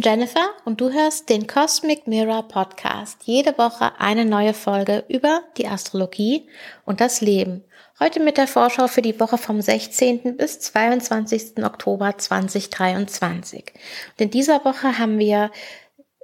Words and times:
Bin 0.00 0.12
Jennifer 0.12 0.48
und 0.64 0.80
du 0.80 0.90
hörst 0.90 1.28
den 1.28 1.46
Cosmic 1.46 2.06
Mirror 2.06 2.48
Podcast. 2.48 3.18
Jede 3.24 3.58
Woche 3.58 3.92
eine 3.98 4.24
neue 4.24 4.54
Folge 4.54 5.04
über 5.08 5.42
die 5.58 5.68
Astrologie 5.68 6.48
und 6.86 7.02
das 7.02 7.20
Leben. 7.20 7.64
Heute 7.98 8.18
mit 8.18 8.38
der 8.38 8.46
Vorschau 8.46 8.86
für 8.86 9.02
die 9.02 9.20
Woche 9.20 9.36
vom 9.36 9.60
16. 9.60 10.38
bis 10.38 10.58
22. 10.60 11.62
Oktober 11.62 12.16
2023. 12.16 13.74
Und 14.12 14.20
in 14.22 14.30
dieser 14.30 14.64
Woche 14.64 14.98
haben 14.98 15.18
wir 15.18 15.50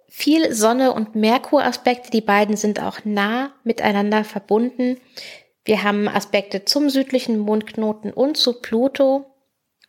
viel 0.09 0.55
Sonne- 0.55 0.95
und 0.95 1.15
Merkur-Aspekte. 1.15 2.11
Die 2.11 2.23
beiden 2.23 2.57
sind 2.57 2.81
auch 2.81 3.01
nah 3.05 3.53
miteinander 3.63 4.25
verbunden. 4.25 4.97
Wir 5.67 5.83
haben 5.83 6.09
Aspekte 6.09 6.65
zum 6.65 6.89
südlichen 6.89 7.39
Mondknoten 7.39 8.11
und 8.11 8.39
zu 8.39 8.55
Pluto. 8.63 9.27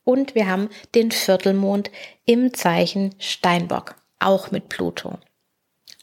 Und 0.08 0.36
wir 0.36 0.48
haben 0.48 0.70
den 0.96 1.12
Viertelmond 1.12 1.92
im 2.24 2.54
Zeichen 2.54 3.14
Steinbock, 3.20 3.96
auch 4.20 4.52
mit 4.52 4.70
Pluto. 4.70 5.18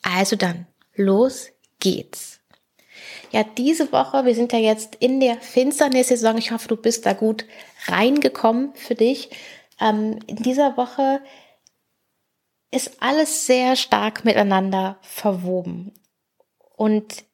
Also 0.02 0.36
dann, 0.36 0.66
los 0.94 1.48
geht's. 1.80 2.38
Ja, 3.30 3.44
diese 3.44 3.92
Woche, 3.92 4.26
wir 4.26 4.34
sind 4.34 4.52
ja 4.52 4.58
jetzt 4.58 4.96
in 4.96 5.20
der 5.20 5.36
Finsternis-Saison. 5.40 6.36
Ich 6.36 6.52
hoffe, 6.52 6.68
du 6.68 6.76
bist 6.76 7.06
da 7.06 7.14
gut 7.14 7.46
reingekommen 7.86 8.74
für 8.74 8.94
dich. 8.94 9.30
Ähm, 9.80 10.18
in 10.26 10.36
dieser 10.36 10.76
Woche 10.76 11.22
ist 12.70 13.00
alles 13.00 13.46
sehr 13.46 13.74
stark 13.74 14.26
miteinander 14.26 14.98
verwoben. 15.00 15.94
Und 16.76 17.24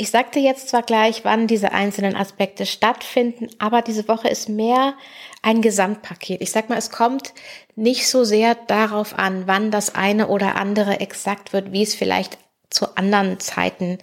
ich 0.00 0.10
sagte 0.10 0.38
jetzt 0.38 0.68
zwar 0.68 0.84
gleich, 0.84 1.24
wann 1.24 1.48
diese 1.48 1.72
einzelnen 1.72 2.14
Aspekte 2.14 2.66
stattfinden, 2.66 3.50
aber 3.58 3.82
diese 3.82 4.06
Woche 4.06 4.28
ist 4.28 4.48
mehr 4.48 4.94
ein 5.42 5.60
Gesamtpaket. 5.60 6.40
Ich 6.40 6.52
sag 6.52 6.68
mal, 6.68 6.78
es 6.78 6.92
kommt 6.92 7.34
nicht 7.74 8.08
so 8.08 8.22
sehr 8.22 8.54
darauf 8.54 9.18
an, 9.18 9.48
wann 9.48 9.72
das 9.72 9.96
eine 9.96 10.28
oder 10.28 10.54
andere 10.54 11.00
exakt 11.00 11.52
wird, 11.52 11.72
wie 11.72 11.82
es 11.82 11.96
vielleicht 11.96 12.38
zu 12.70 12.96
anderen 12.96 13.40
Zeiten 13.40 13.98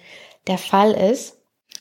der 0.48 0.58
Fall 0.58 0.92
ist. 0.92 1.38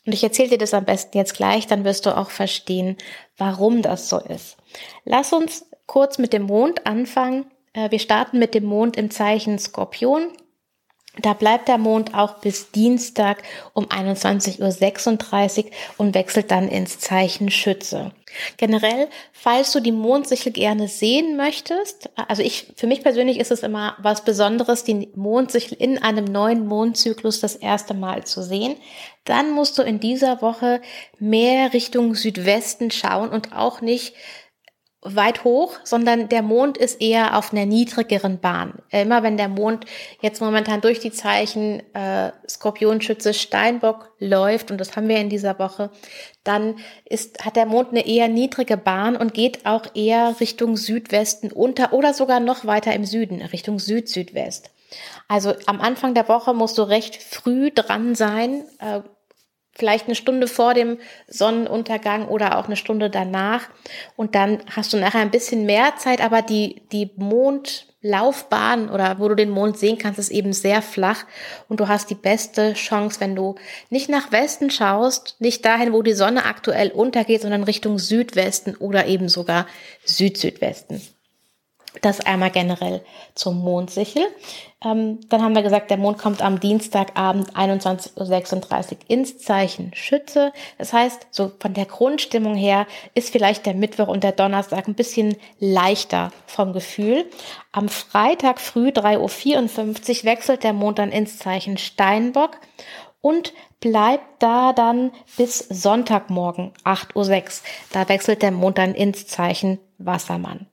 Und 0.06 0.12
ich 0.12 0.22
erzähle 0.22 0.50
dir 0.50 0.58
das 0.58 0.74
am 0.74 0.84
besten 0.84 1.18
jetzt 1.18 1.34
gleich, 1.34 1.66
dann 1.66 1.84
wirst 1.84 2.06
du 2.06 2.16
auch 2.16 2.30
verstehen, 2.30 2.96
warum 3.36 3.82
das 3.82 4.08
so 4.08 4.20
ist. 4.20 4.56
Lass 5.04 5.32
uns 5.32 5.66
kurz 5.86 6.18
mit 6.18 6.32
dem 6.32 6.42
Mond 6.42 6.86
anfangen. 6.86 7.46
Äh, 7.72 7.90
wir 7.90 7.98
starten 7.98 8.38
mit 8.38 8.54
dem 8.54 8.64
Mond 8.64 8.96
im 8.96 9.10
Zeichen 9.10 9.58
Skorpion. 9.58 10.28
Da 11.20 11.32
bleibt 11.32 11.68
der 11.68 11.78
Mond 11.78 12.14
auch 12.14 12.38
bis 12.38 12.72
Dienstag 12.72 13.42
um 13.72 13.86
21.36 13.86 15.64
Uhr 15.64 15.70
und 15.96 16.14
wechselt 16.14 16.50
dann 16.50 16.68
ins 16.68 16.98
Zeichen 16.98 17.50
Schütze. 17.50 18.12
Generell, 18.56 19.08
falls 19.32 19.70
du 19.70 19.78
die 19.78 19.92
Mondsichel 19.92 20.50
gerne 20.50 20.88
sehen 20.88 21.36
möchtest, 21.36 22.10
also 22.16 22.42
ich, 22.42 22.72
für 22.74 22.88
mich 22.88 23.02
persönlich 23.02 23.38
ist 23.38 23.52
es 23.52 23.62
immer 23.62 23.96
was 23.98 24.24
Besonderes, 24.24 24.82
die 24.82 25.08
Mondsichel 25.14 25.78
in 25.78 26.02
einem 26.02 26.24
neuen 26.24 26.66
Mondzyklus 26.66 27.38
das 27.38 27.54
erste 27.54 27.94
Mal 27.94 28.24
zu 28.24 28.42
sehen, 28.42 28.74
dann 29.24 29.52
musst 29.52 29.78
du 29.78 29.82
in 29.82 30.00
dieser 30.00 30.42
Woche 30.42 30.82
mehr 31.20 31.72
Richtung 31.72 32.16
Südwesten 32.16 32.90
schauen 32.90 33.28
und 33.28 33.54
auch 33.54 33.80
nicht 33.80 34.14
weit 35.04 35.44
hoch, 35.44 35.78
sondern 35.84 36.30
der 36.30 36.42
Mond 36.42 36.78
ist 36.78 37.00
eher 37.00 37.36
auf 37.38 37.52
einer 37.52 37.66
niedrigeren 37.66 38.40
Bahn. 38.40 38.72
Immer 38.90 39.22
wenn 39.22 39.36
der 39.36 39.48
Mond 39.48 39.84
jetzt 40.22 40.40
momentan 40.40 40.80
durch 40.80 40.98
die 40.98 41.12
Zeichen 41.12 41.82
äh, 41.94 42.32
Skorpion, 42.48 43.02
Schütze, 43.02 43.34
Steinbock 43.34 44.10
läuft, 44.18 44.70
und 44.70 44.78
das 44.78 44.96
haben 44.96 45.08
wir 45.08 45.18
in 45.18 45.28
dieser 45.28 45.58
Woche, 45.58 45.90
dann 46.42 46.76
ist, 47.04 47.44
hat 47.44 47.56
der 47.56 47.66
Mond 47.66 47.90
eine 47.90 48.06
eher 48.06 48.28
niedrige 48.28 48.78
Bahn 48.78 49.14
und 49.16 49.34
geht 49.34 49.66
auch 49.66 49.94
eher 49.94 50.36
Richtung 50.40 50.78
Südwesten 50.78 51.52
unter 51.52 51.92
oder 51.92 52.14
sogar 52.14 52.40
noch 52.40 52.64
weiter 52.64 52.94
im 52.94 53.04
Süden, 53.04 53.42
Richtung 53.42 53.78
Süd-Südwest. 53.78 54.70
Also 55.28 55.52
am 55.66 55.80
Anfang 55.80 56.14
der 56.14 56.28
Woche 56.28 56.54
musst 56.54 56.78
du 56.78 56.82
recht 56.82 57.22
früh 57.22 57.70
dran 57.70 58.14
sein, 58.14 58.64
äh, 58.78 59.00
vielleicht 59.76 60.06
eine 60.06 60.14
Stunde 60.14 60.46
vor 60.46 60.74
dem 60.74 60.98
Sonnenuntergang 61.26 62.28
oder 62.28 62.58
auch 62.58 62.66
eine 62.66 62.76
Stunde 62.76 63.10
danach. 63.10 63.68
Und 64.16 64.34
dann 64.34 64.60
hast 64.74 64.92
du 64.92 64.96
nachher 64.96 65.20
ein 65.20 65.30
bisschen 65.30 65.66
mehr 65.66 65.94
Zeit, 65.96 66.20
aber 66.20 66.42
die, 66.42 66.82
die 66.92 67.10
Mondlaufbahn 67.16 68.88
oder 68.88 69.18
wo 69.18 69.28
du 69.28 69.34
den 69.34 69.50
Mond 69.50 69.78
sehen 69.78 69.98
kannst, 69.98 70.18
ist 70.18 70.30
eben 70.30 70.52
sehr 70.52 70.80
flach 70.80 71.24
und 71.68 71.80
du 71.80 71.88
hast 71.88 72.10
die 72.10 72.14
beste 72.14 72.74
Chance, 72.74 73.20
wenn 73.20 73.34
du 73.34 73.56
nicht 73.90 74.08
nach 74.08 74.30
Westen 74.30 74.70
schaust, 74.70 75.36
nicht 75.40 75.64
dahin, 75.64 75.92
wo 75.92 76.02
die 76.02 76.14
Sonne 76.14 76.44
aktuell 76.44 76.90
untergeht, 76.90 77.42
sondern 77.42 77.64
Richtung 77.64 77.98
Südwesten 77.98 78.76
oder 78.76 79.06
eben 79.06 79.28
sogar 79.28 79.66
Süd-Südwesten. 80.04 81.00
Das 82.02 82.20
einmal 82.20 82.50
generell 82.50 83.02
zum 83.34 83.60
Mondsichel. 83.60 84.26
Ähm, 84.84 85.20
dann 85.28 85.42
haben 85.42 85.54
wir 85.54 85.62
gesagt, 85.62 85.90
der 85.90 85.96
Mond 85.96 86.18
kommt 86.18 86.42
am 86.42 86.60
Dienstagabend 86.60 87.54
21.36 87.56 88.92
Uhr 88.92 88.98
ins 89.08 89.38
Zeichen 89.38 89.92
Schütze. 89.94 90.52
Das 90.76 90.92
heißt, 90.92 91.28
so 91.30 91.52
von 91.58 91.72
der 91.72 91.86
Grundstimmung 91.86 92.56
her 92.56 92.86
ist 93.14 93.30
vielleicht 93.30 93.64
der 93.66 93.74
Mittwoch 93.74 94.08
und 94.08 94.24
der 94.24 94.32
Donnerstag 94.32 94.88
ein 94.88 94.94
bisschen 94.94 95.36
leichter 95.60 96.32
vom 96.46 96.72
Gefühl. 96.72 97.24
Am 97.72 97.88
Freitag 97.88 98.60
früh 98.60 98.88
3.54 98.88 100.18
Uhr 100.18 100.24
wechselt 100.24 100.64
der 100.64 100.72
Mond 100.72 100.98
dann 100.98 101.12
ins 101.12 101.38
Zeichen 101.38 101.78
Steinbock 101.78 102.58
und 103.20 103.54
bleibt 103.80 104.42
da 104.42 104.72
dann 104.72 105.12
bis 105.36 105.58
Sonntagmorgen 105.58 106.72
8.06 106.84 107.14
Uhr. 107.14 107.42
Da 107.92 108.08
wechselt 108.08 108.42
der 108.42 108.50
Mond 108.50 108.78
dann 108.78 108.94
ins 108.94 109.26
Zeichen 109.26 109.78
Wassermann. 109.98 110.66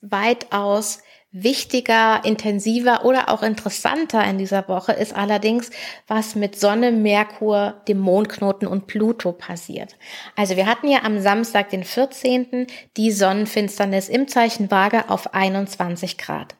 Weitaus 0.00 1.00
wichtiger, 1.42 2.24
intensiver 2.24 3.04
oder 3.04 3.28
auch 3.28 3.42
interessanter 3.42 4.24
in 4.24 4.38
dieser 4.38 4.68
Woche 4.68 4.92
ist 4.92 5.14
allerdings, 5.14 5.70
was 6.06 6.34
mit 6.34 6.58
Sonne, 6.58 6.92
Merkur, 6.92 7.82
dem 7.88 7.98
Mondknoten 7.98 8.66
und 8.66 8.86
Pluto 8.86 9.32
passiert. 9.32 9.96
Also 10.34 10.56
wir 10.56 10.66
hatten 10.66 10.88
ja 10.88 11.02
am 11.02 11.20
Samstag, 11.20 11.68
den 11.70 11.84
14., 11.84 12.66
die 12.96 13.12
Sonnenfinsternis 13.12 14.08
im 14.08 14.28
Zeichen 14.28 14.70
Waage 14.70 15.10
auf 15.10 15.34
21 15.34 16.16
Grad. 16.16 16.54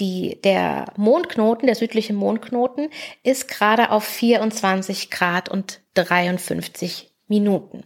Die, 0.00 0.40
der 0.42 0.86
Mondknoten, 0.96 1.66
der 1.66 1.76
südliche 1.76 2.12
Mondknoten, 2.12 2.90
ist 3.22 3.48
gerade 3.48 3.90
auf 3.90 4.04
24 4.04 5.10
Grad 5.10 5.48
und 5.48 5.80
53 5.94 7.15
Minuten. 7.28 7.84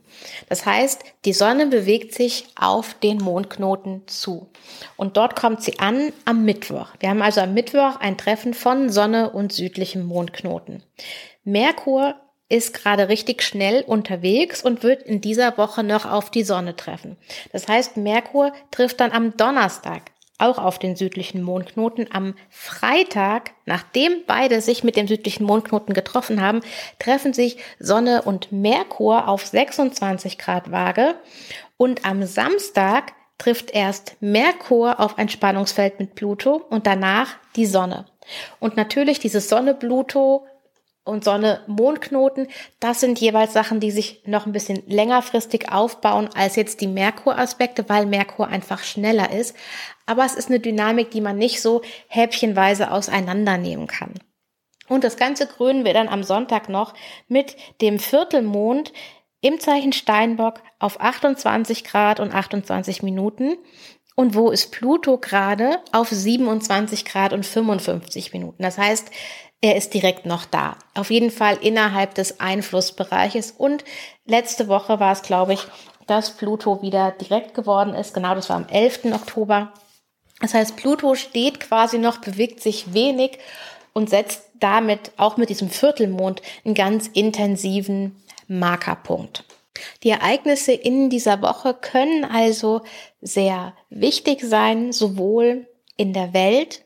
Das 0.48 0.66
heißt, 0.66 1.02
die 1.24 1.32
Sonne 1.32 1.66
bewegt 1.66 2.14
sich 2.14 2.46
auf 2.56 2.94
den 2.94 3.18
Mondknoten 3.18 4.06
zu. 4.06 4.50
Und 4.96 5.16
dort 5.16 5.34
kommt 5.34 5.62
sie 5.62 5.78
an 5.78 6.12
am 6.24 6.44
Mittwoch. 6.44 6.88
Wir 7.00 7.08
haben 7.10 7.22
also 7.22 7.40
am 7.40 7.54
Mittwoch 7.54 7.96
ein 8.00 8.18
Treffen 8.18 8.52
von 8.52 8.90
Sonne 8.90 9.30
und 9.30 9.52
südlichem 9.52 10.04
Mondknoten. 10.04 10.82
Merkur 11.44 12.16
ist 12.50 12.74
gerade 12.74 13.08
richtig 13.08 13.42
schnell 13.42 13.82
unterwegs 13.82 14.62
und 14.62 14.82
wird 14.82 15.04
in 15.04 15.20
dieser 15.20 15.56
Woche 15.56 15.84
noch 15.84 16.04
auf 16.04 16.30
die 16.30 16.42
Sonne 16.42 16.76
treffen. 16.76 17.16
Das 17.52 17.68
heißt, 17.68 17.96
Merkur 17.96 18.52
trifft 18.70 19.00
dann 19.00 19.12
am 19.12 19.36
Donnerstag 19.36 20.10
auch 20.40 20.58
auf 20.58 20.78
den 20.78 20.96
südlichen 20.96 21.42
Mondknoten. 21.42 22.08
Am 22.12 22.34
Freitag, 22.48 23.52
nachdem 23.66 24.12
beide 24.26 24.60
sich 24.60 24.84
mit 24.84 24.96
dem 24.96 25.08
südlichen 25.08 25.44
Mondknoten 25.44 25.94
getroffen 25.94 26.40
haben, 26.40 26.60
treffen 26.98 27.32
sich 27.32 27.58
Sonne 27.78 28.22
und 28.22 28.52
Merkur 28.52 29.28
auf 29.28 29.46
26 29.46 30.38
Grad 30.38 30.70
Waage. 30.70 31.14
Und 31.76 32.04
am 32.04 32.24
Samstag 32.24 33.12
trifft 33.38 33.70
erst 33.70 34.16
Merkur 34.20 35.00
auf 35.00 35.18
ein 35.18 35.28
Spannungsfeld 35.28 35.98
mit 35.98 36.14
Pluto 36.14 36.62
und 36.68 36.86
danach 36.86 37.36
die 37.56 37.66
Sonne. 37.66 38.06
Und 38.60 38.76
natürlich 38.76 39.18
dieses 39.18 39.48
Sonne-Pluto 39.48 40.46
und 41.04 41.24
Sonne-Mondknoten, 41.24 42.48
das 42.78 43.00
sind 43.00 43.20
jeweils 43.20 43.52
Sachen, 43.52 43.80
die 43.80 43.90
sich 43.90 44.22
noch 44.26 44.46
ein 44.46 44.52
bisschen 44.52 44.82
längerfristig 44.86 45.72
aufbauen 45.72 46.28
als 46.34 46.56
jetzt 46.56 46.80
die 46.80 46.86
Merkur-Aspekte, 46.86 47.88
weil 47.88 48.06
Merkur 48.06 48.48
einfach 48.48 48.82
schneller 48.84 49.32
ist. 49.32 49.56
Aber 50.06 50.24
es 50.24 50.34
ist 50.34 50.48
eine 50.48 50.60
Dynamik, 50.60 51.10
die 51.10 51.20
man 51.20 51.36
nicht 51.36 51.62
so 51.62 51.82
häppchenweise 52.08 52.90
auseinandernehmen 52.90 53.86
kann. 53.86 54.14
Und 54.88 55.04
das 55.04 55.16
Ganze 55.16 55.46
krönen 55.46 55.84
wir 55.84 55.94
dann 55.94 56.08
am 56.08 56.24
Sonntag 56.24 56.68
noch 56.68 56.94
mit 57.28 57.56
dem 57.80 57.98
Viertelmond 57.98 58.92
im 59.40 59.60
Zeichen 59.60 59.92
Steinbock 59.92 60.60
auf 60.78 61.00
28 61.00 61.84
Grad 61.84 62.20
und 62.20 62.34
28 62.34 63.02
Minuten. 63.02 63.56
Und 64.16 64.34
wo 64.34 64.50
ist 64.50 64.72
Pluto 64.72 65.16
gerade? 65.16 65.78
Auf 65.92 66.08
27 66.08 67.04
Grad 67.04 67.32
und 67.32 67.46
55 67.46 68.32
Minuten. 68.32 68.62
Das 68.62 68.76
heißt, 68.76 69.10
er 69.60 69.76
ist 69.76 69.92
direkt 69.92 70.26
noch 70.26 70.46
da. 70.46 70.76
Auf 70.94 71.10
jeden 71.10 71.30
Fall 71.30 71.58
innerhalb 71.60 72.14
des 72.14 72.40
Einflussbereiches. 72.40 73.52
Und 73.52 73.84
letzte 74.24 74.68
Woche 74.68 75.00
war 75.00 75.12
es, 75.12 75.22
glaube 75.22 75.52
ich, 75.52 75.66
dass 76.06 76.36
Pluto 76.36 76.82
wieder 76.82 77.12
direkt 77.12 77.54
geworden 77.54 77.94
ist. 77.94 78.14
Genau, 78.14 78.34
das 78.34 78.48
war 78.48 78.56
am 78.56 78.68
11. 78.68 79.06
Oktober. 79.12 79.72
Das 80.40 80.54
heißt, 80.54 80.76
Pluto 80.76 81.14
steht 81.14 81.60
quasi 81.60 81.98
noch, 81.98 82.18
bewegt 82.18 82.62
sich 82.62 82.94
wenig 82.94 83.38
und 83.92 84.08
setzt 84.08 84.44
damit 84.58 85.12
auch 85.18 85.36
mit 85.36 85.50
diesem 85.50 85.68
Viertelmond 85.68 86.40
einen 86.64 86.74
ganz 86.74 87.06
intensiven 87.08 88.16
Markerpunkt. 88.48 89.44
Die 90.02 90.10
Ereignisse 90.10 90.72
in 90.72 91.10
dieser 91.10 91.42
Woche 91.42 91.74
können 91.74 92.24
also 92.24 92.82
sehr 93.20 93.74
wichtig 93.88 94.42
sein, 94.42 94.92
sowohl 94.92 95.68
in 95.96 96.12
der 96.12 96.32
Welt 96.32 96.82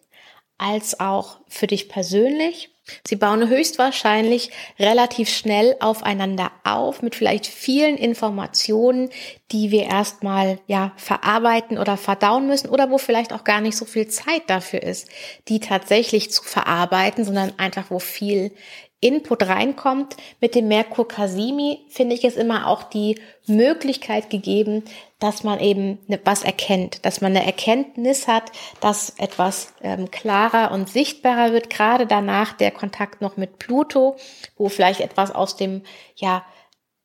als 0.64 0.98
auch 0.98 1.40
für 1.46 1.66
dich 1.66 1.90
persönlich. 1.90 2.70
Sie 3.06 3.16
bauen 3.16 3.48
höchstwahrscheinlich 3.48 4.50
relativ 4.78 5.28
schnell 5.28 5.76
aufeinander 5.80 6.50
auf 6.64 7.02
mit 7.02 7.14
vielleicht 7.14 7.46
vielen 7.46 7.96
Informationen, 7.96 9.10
die 9.52 9.70
wir 9.70 9.84
erstmal 9.84 10.58
ja 10.66 10.92
verarbeiten 10.96 11.78
oder 11.78 11.96
verdauen 11.96 12.46
müssen 12.46 12.68
oder 12.68 12.90
wo 12.90 12.98
vielleicht 12.98 13.32
auch 13.32 13.44
gar 13.44 13.60
nicht 13.60 13.76
so 13.76 13.84
viel 13.84 14.08
Zeit 14.08 14.42
dafür 14.48 14.82
ist, 14.82 15.08
die 15.48 15.60
tatsächlich 15.60 16.30
zu 16.30 16.42
verarbeiten, 16.42 17.24
sondern 17.24 17.52
einfach 17.58 17.90
wo 17.90 17.98
viel 17.98 18.52
Input 19.04 19.42
reinkommt. 19.42 20.16
Mit 20.40 20.54
dem 20.54 20.66
Merkur 20.68 21.06
Kasimi 21.06 21.84
finde 21.90 22.14
ich 22.14 22.24
es 22.24 22.36
immer 22.36 22.66
auch 22.68 22.84
die 22.84 23.20
Möglichkeit 23.46 24.30
gegeben, 24.30 24.82
dass 25.18 25.44
man 25.44 25.60
eben 25.60 25.98
ne, 26.06 26.18
was 26.24 26.42
erkennt, 26.42 27.04
dass 27.04 27.20
man 27.20 27.36
eine 27.36 27.44
Erkenntnis 27.44 28.26
hat, 28.26 28.50
dass 28.80 29.10
etwas 29.18 29.74
ähm, 29.82 30.10
klarer 30.10 30.72
und 30.72 30.88
sichtbarer 30.88 31.52
wird, 31.52 31.68
gerade 31.68 32.06
danach 32.06 32.54
der 32.54 32.70
Kontakt 32.70 33.20
noch 33.20 33.36
mit 33.36 33.58
Pluto, 33.58 34.16
wo 34.56 34.70
vielleicht 34.70 35.00
etwas 35.00 35.30
aus 35.30 35.56
dem, 35.56 35.82
ja, 36.16 36.44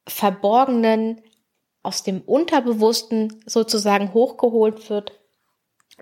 Verborgenen, 0.07 1.21
aus 1.83 2.03
dem 2.03 2.21
Unterbewussten 2.21 3.43
sozusagen 3.45 4.13
hochgeholt 4.13 4.89
wird 4.89 5.18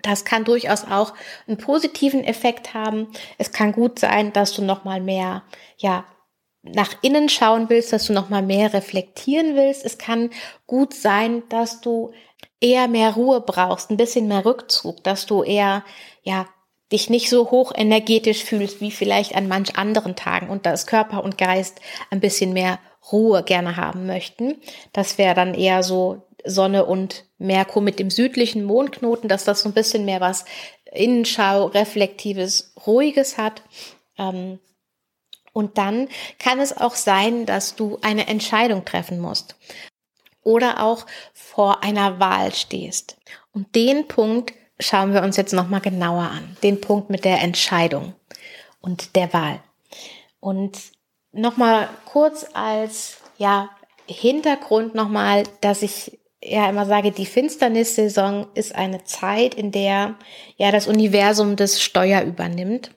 das 0.01 0.25
kann 0.25 0.43
durchaus 0.43 0.85
auch 0.85 1.13
einen 1.47 1.57
positiven 1.57 2.23
Effekt 2.23 2.73
haben. 2.73 3.07
Es 3.37 3.51
kann 3.51 3.71
gut 3.71 3.99
sein, 3.99 4.33
dass 4.33 4.53
du 4.53 4.63
noch 4.63 4.83
mal 4.83 5.01
mehr, 5.01 5.43
ja, 5.77 6.05
nach 6.63 6.95
innen 7.01 7.29
schauen 7.29 7.69
willst, 7.69 7.93
dass 7.93 8.05
du 8.05 8.13
noch 8.13 8.29
mal 8.29 8.41
mehr 8.41 8.73
reflektieren 8.73 9.55
willst. 9.55 9.85
Es 9.85 9.97
kann 9.97 10.31
gut 10.65 10.93
sein, 10.93 11.43
dass 11.49 11.81
du 11.81 12.11
eher 12.59 12.87
mehr 12.87 13.11
Ruhe 13.11 13.41
brauchst, 13.41 13.89
ein 13.89 13.97
bisschen 13.97 14.27
mehr 14.27 14.45
Rückzug, 14.45 15.03
dass 15.03 15.25
du 15.25 15.43
eher, 15.43 15.83
ja, 16.23 16.47
dich 16.91 17.09
nicht 17.09 17.29
so 17.29 17.51
hoch 17.51 17.73
energetisch 17.75 18.43
fühlst 18.43 18.79
wie 18.79 18.91
vielleicht 18.91 19.35
an 19.35 19.47
manch 19.47 19.77
anderen 19.77 20.15
Tagen 20.15 20.49
und 20.49 20.65
dass 20.65 20.87
Körper 20.87 21.23
und 21.23 21.37
Geist 21.37 21.81
ein 22.09 22.21
bisschen 22.21 22.53
mehr 22.53 22.79
Ruhe 23.11 23.43
gerne 23.43 23.75
haben 23.75 24.05
möchten. 24.05 24.55
Das 24.93 25.17
wäre 25.17 25.35
dann 25.35 25.53
eher 25.53 25.83
so 25.83 26.26
Sonne 26.49 26.85
und 26.85 27.25
Merkur 27.37 27.81
mit 27.81 27.99
dem 27.99 28.09
südlichen 28.09 28.63
Mondknoten, 28.63 29.29
dass 29.29 29.43
das 29.43 29.61
so 29.61 29.69
ein 29.69 29.73
bisschen 29.73 30.05
mehr 30.05 30.21
was 30.21 30.45
Innenschau, 30.91 31.65
reflektives, 31.65 32.73
ruhiges 32.85 33.37
hat. 33.37 33.61
Ähm, 34.17 34.59
und 35.53 35.77
dann 35.77 36.07
kann 36.39 36.59
es 36.59 36.75
auch 36.75 36.95
sein, 36.95 37.45
dass 37.45 37.75
du 37.75 37.97
eine 38.01 38.27
Entscheidung 38.27 38.85
treffen 38.85 39.19
musst 39.19 39.55
oder 40.43 40.83
auch 40.83 41.05
vor 41.33 41.83
einer 41.83 42.19
Wahl 42.19 42.53
stehst. 42.53 43.17
Und 43.53 43.75
den 43.75 44.07
Punkt 44.07 44.53
schauen 44.79 45.13
wir 45.13 45.23
uns 45.23 45.35
jetzt 45.35 45.53
nochmal 45.53 45.81
genauer 45.81 46.23
an. 46.23 46.55
Den 46.63 46.79
Punkt 46.79 47.09
mit 47.09 47.25
der 47.25 47.41
Entscheidung 47.41 48.13
und 48.79 49.15
der 49.15 49.33
Wahl. 49.33 49.59
Und 50.39 50.77
nochmal 51.31 51.89
kurz 52.05 52.45
als, 52.53 53.17
ja, 53.37 53.69
Hintergrund 54.05 54.95
nochmal, 54.95 55.43
dass 55.61 55.81
ich 55.81 56.17
ja 56.43 56.69
immer 56.69 56.85
sage, 56.85 57.11
die 57.11 57.25
Finsternissaison 57.25 58.47
ist 58.53 58.75
eine 58.75 59.03
Zeit, 59.03 59.55
in 59.55 59.71
der 59.71 60.15
ja 60.57 60.71
das 60.71 60.87
Universum 60.87 61.55
das 61.55 61.81
Steuer 61.81 62.21
übernimmt 62.21 62.91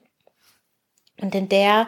und 1.19 1.33
in 1.35 1.49
der 1.49 1.87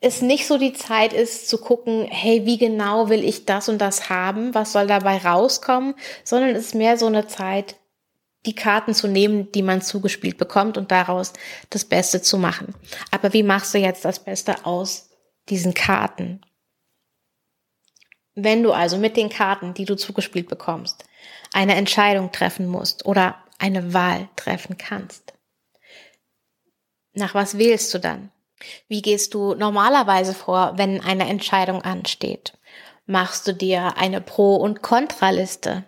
es 0.00 0.20
nicht 0.20 0.46
so 0.46 0.58
die 0.58 0.74
Zeit 0.74 1.14
ist 1.14 1.48
zu 1.48 1.56
gucken, 1.56 2.06
hey, 2.10 2.44
wie 2.44 2.58
genau 2.58 3.08
will 3.08 3.24
ich 3.24 3.46
das 3.46 3.70
und 3.70 3.78
das 3.78 4.10
haben, 4.10 4.54
was 4.54 4.72
soll 4.72 4.86
dabei 4.86 5.16
rauskommen, 5.16 5.94
sondern 6.24 6.50
es 6.50 6.66
ist 6.66 6.74
mehr 6.74 6.98
so 6.98 7.06
eine 7.06 7.26
Zeit, 7.26 7.76
die 8.44 8.54
Karten 8.54 8.92
zu 8.92 9.08
nehmen, 9.08 9.50
die 9.52 9.62
man 9.62 9.80
zugespielt 9.80 10.36
bekommt 10.36 10.76
und 10.76 10.90
daraus 10.90 11.32
das 11.70 11.86
Beste 11.86 12.20
zu 12.20 12.36
machen. 12.36 12.74
Aber 13.10 13.32
wie 13.32 13.42
machst 13.42 13.72
du 13.72 13.78
jetzt 13.78 14.04
das 14.04 14.18
Beste 14.18 14.66
aus 14.66 15.08
diesen 15.48 15.72
Karten? 15.72 16.42
Wenn 18.34 18.62
du 18.62 18.72
also 18.72 18.98
mit 18.98 19.16
den 19.16 19.28
Karten, 19.28 19.74
die 19.74 19.84
du 19.84 19.96
zugespielt 19.96 20.48
bekommst, 20.48 21.04
eine 21.52 21.74
Entscheidung 21.76 22.32
treffen 22.32 22.66
musst 22.66 23.06
oder 23.06 23.36
eine 23.58 23.94
Wahl 23.94 24.28
treffen 24.36 24.76
kannst, 24.76 25.34
nach 27.12 27.34
was 27.34 27.58
wählst 27.58 27.94
du 27.94 27.98
dann? 27.98 28.30
Wie 28.88 29.02
gehst 29.02 29.34
du 29.34 29.54
normalerweise 29.54 30.34
vor, 30.34 30.72
wenn 30.76 31.00
eine 31.00 31.28
Entscheidung 31.28 31.82
ansteht? 31.82 32.54
Machst 33.06 33.46
du 33.46 33.52
dir 33.52 33.96
eine 33.96 34.20
Pro- 34.20 34.56
und 34.56 34.82
Kontraliste? 34.82 35.84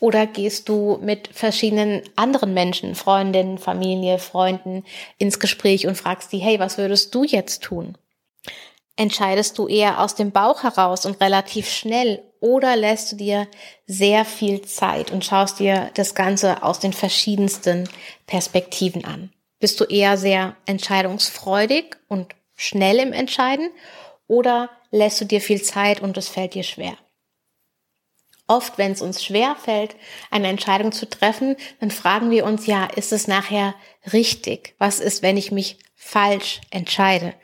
Oder 0.00 0.26
gehst 0.26 0.68
du 0.68 0.98
mit 1.00 1.28
verschiedenen 1.28 2.02
anderen 2.16 2.52
Menschen, 2.52 2.94
Freundinnen, 2.94 3.56
Familie, 3.56 4.18
Freunden 4.18 4.84
ins 5.16 5.38
Gespräch 5.38 5.86
und 5.86 5.96
fragst 5.96 6.32
die, 6.32 6.38
hey, 6.38 6.58
was 6.58 6.76
würdest 6.76 7.14
du 7.14 7.24
jetzt 7.24 7.62
tun? 7.62 7.96
Entscheidest 8.96 9.58
du 9.58 9.68
eher 9.68 10.00
aus 10.00 10.14
dem 10.14 10.32
Bauch 10.32 10.62
heraus 10.62 11.04
und 11.04 11.20
relativ 11.20 11.68
schnell 11.70 12.22
oder 12.40 12.76
lässt 12.76 13.12
du 13.12 13.16
dir 13.16 13.46
sehr 13.86 14.24
viel 14.24 14.62
Zeit 14.62 15.10
und 15.10 15.24
schaust 15.24 15.58
dir 15.58 15.90
das 15.94 16.14
Ganze 16.14 16.62
aus 16.62 16.80
den 16.80 16.94
verschiedensten 16.94 17.88
Perspektiven 18.26 19.04
an? 19.04 19.32
Bist 19.58 19.80
du 19.80 19.84
eher 19.84 20.16
sehr 20.16 20.56
entscheidungsfreudig 20.64 21.96
und 22.08 22.34
schnell 22.54 22.98
im 22.98 23.12
Entscheiden 23.12 23.70
oder 24.28 24.70
lässt 24.90 25.20
du 25.20 25.26
dir 25.26 25.42
viel 25.42 25.60
Zeit 25.62 26.00
und 26.00 26.16
es 26.16 26.28
fällt 26.28 26.54
dir 26.54 26.62
schwer? 26.62 26.96
Oft, 28.48 28.78
wenn 28.78 28.92
es 28.92 29.02
uns 29.02 29.24
schwer 29.24 29.56
fällt, 29.56 29.96
eine 30.30 30.48
Entscheidung 30.48 30.92
zu 30.92 31.08
treffen, 31.08 31.56
dann 31.80 31.90
fragen 31.90 32.30
wir 32.30 32.46
uns, 32.46 32.66
ja, 32.66 32.84
ist 32.84 33.12
es 33.12 33.26
nachher 33.26 33.74
richtig? 34.12 34.74
Was 34.78 35.00
ist, 35.00 35.22
wenn 35.22 35.36
ich 35.36 35.50
mich 35.50 35.78
falsch 35.96 36.60
entscheide? 36.70 37.34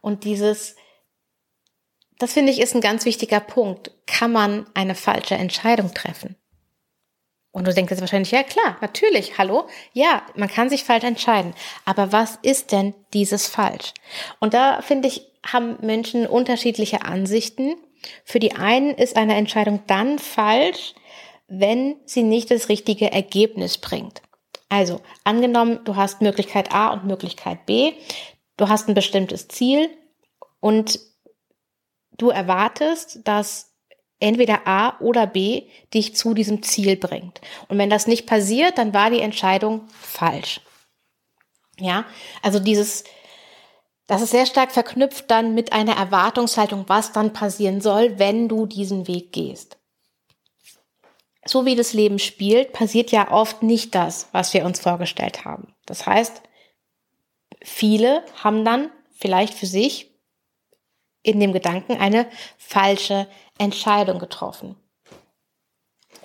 Und 0.00 0.24
dieses 0.24 0.76
das 2.22 2.32
finde 2.32 2.52
ich 2.52 2.60
ist 2.60 2.74
ein 2.74 2.80
ganz 2.80 3.04
wichtiger 3.04 3.40
Punkt. 3.40 3.90
Kann 4.06 4.30
man 4.30 4.66
eine 4.74 4.94
falsche 4.94 5.34
Entscheidung 5.34 5.92
treffen? 5.92 6.36
Und 7.50 7.66
du 7.66 7.74
denkst 7.74 7.90
jetzt 7.90 8.00
wahrscheinlich, 8.00 8.30
ja 8.30 8.44
klar, 8.44 8.78
natürlich, 8.80 9.36
hallo, 9.38 9.66
ja, 9.92 10.22
man 10.36 10.48
kann 10.48 10.70
sich 10.70 10.84
falsch 10.84 11.04
entscheiden. 11.04 11.52
Aber 11.84 12.12
was 12.12 12.38
ist 12.42 12.72
denn 12.72 12.94
dieses 13.12 13.48
falsch? 13.48 13.92
Und 14.38 14.54
da 14.54 14.80
finde 14.80 15.08
ich, 15.08 15.26
haben 15.44 15.76
Menschen 15.82 16.26
unterschiedliche 16.26 17.02
Ansichten. 17.02 17.74
Für 18.24 18.38
die 18.38 18.54
einen 18.54 18.94
ist 18.94 19.16
eine 19.16 19.34
Entscheidung 19.34 19.82
dann 19.88 20.18
falsch, 20.18 20.94
wenn 21.48 21.96
sie 22.06 22.22
nicht 22.22 22.50
das 22.50 22.68
richtige 22.68 23.12
Ergebnis 23.12 23.78
bringt. 23.78 24.22
Also, 24.68 25.00
angenommen, 25.24 25.80
du 25.84 25.96
hast 25.96 26.22
Möglichkeit 26.22 26.72
A 26.72 26.92
und 26.92 27.04
Möglichkeit 27.04 27.66
B, 27.66 27.92
du 28.56 28.68
hast 28.68 28.88
ein 28.88 28.94
bestimmtes 28.94 29.48
Ziel 29.48 29.90
und 30.60 30.98
du 32.18 32.30
erwartest, 32.30 33.20
dass 33.24 33.72
entweder 34.22 34.66
A 34.66 34.98
oder 35.00 35.26
B 35.26 35.64
dich 35.92 36.14
zu 36.14 36.32
diesem 36.32 36.62
Ziel 36.62 36.96
bringt. 36.96 37.40
Und 37.68 37.78
wenn 37.78 37.90
das 37.90 38.06
nicht 38.06 38.26
passiert, 38.26 38.78
dann 38.78 38.94
war 38.94 39.10
die 39.10 39.20
Entscheidung 39.20 39.88
falsch. 40.00 40.60
Ja, 41.78 42.04
also 42.42 42.60
dieses, 42.60 43.04
das 44.06 44.22
ist 44.22 44.30
sehr 44.30 44.46
stark 44.46 44.70
verknüpft 44.70 45.30
dann 45.30 45.54
mit 45.54 45.72
einer 45.72 45.96
Erwartungshaltung, 45.96 46.84
was 46.86 47.12
dann 47.12 47.32
passieren 47.32 47.80
soll, 47.80 48.18
wenn 48.18 48.48
du 48.48 48.66
diesen 48.66 49.08
Weg 49.08 49.32
gehst. 49.32 49.78
So 51.44 51.66
wie 51.66 51.74
das 51.74 51.92
Leben 51.92 52.20
spielt, 52.20 52.72
passiert 52.72 53.10
ja 53.10 53.32
oft 53.32 53.64
nicht 53.64 53.96
das, 53.96 54.28
was 54.30 54.54
wir 54.54 54.64
uns 54.64 54.78
vorgestellt 54.78 55.44
haben. 55.44 55.74
Das 55.86 56.06
heißt, 56.06 56.42
viele 57.62 58.24
haben 58.44 58.64
dann 58.64 58.92
vielleicht 59.10 59.54
für 59.54 59.66
sich 59.66 60.11
in 61.22 61.40
dem 61.40 61.52
Gedanken 61.52 61.96
eine 61.96 62.26
falsche 62.58 63.26
Entscheidung 63.58 64.18
getroffen. 64.18 64.76